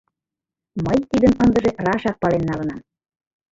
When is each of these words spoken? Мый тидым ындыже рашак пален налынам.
Мый 0.85 0.99
тидым 1.09 1.33
ындыже 1.43 1.71
рашак 1.85 2.15
пален 2.21 2.43
налынам. 2.49 2.79